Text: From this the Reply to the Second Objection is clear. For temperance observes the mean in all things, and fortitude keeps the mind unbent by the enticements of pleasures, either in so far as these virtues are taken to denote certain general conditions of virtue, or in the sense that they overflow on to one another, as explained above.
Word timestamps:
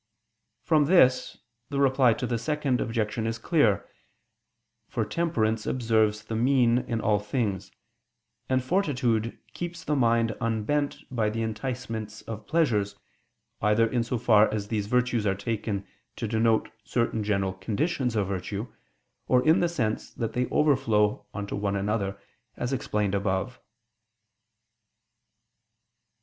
From 0.63 0.85
this 0.85 1.37
the 1.69 1.79
Reply 1.79 2.13
to 2.13 2.25
the 2.25 2.39
Second 2.39 2.81
Objection 2.81 3.27
is 3.27 3.37
clear. 3.37 3.87
For 4.87 5.05
temperance 5.05 5.67
observes 5.67 6.23
the 6.23 6.35
mean 6.35 6.79
in 6.79 6.99
all 6.99 7.19
things, 7.19 7.71
and 8.49 8.63
fortitude 8.63 9.37
keeps 9.53 9.83
the 9.83 9.95
mind 9.95 10.31
unbent 10.41 11.03
by 11.11 11.29
the 11.29 11.43
enticements 11.43 12.23
of 12.23 12.47
pleasures, 12.47 12.95
either 13.61 13.85
in 13.85 14.01
so 14.01 14.17
far 14.17 14.51
as 14.51 14.69
these 14.69 14.87
virtues 14.87 15.27
are 15.27 15.35
taken 15.35 15.85
to 16.15 16.27
denote 16.27 16.71
certain 16.83 17.23
general 17.23 17.53
conditions 17.53 18.15
of 18.15 18.27
virtue, 18.27 18.73
or 19.27 19.45
in 19.45 19.59
the 19.59 19.69
sense 19.69 20.09
that 20.15 20.33
they 20.33 20.47
overflow 20.49 21.27
on 21.31 21.45
to 21.45 21.55
one 21.55 21.75
another, 21.75 22.19
as 22.57 22.73
explained 22.73 23.13
above. 23.13 23.61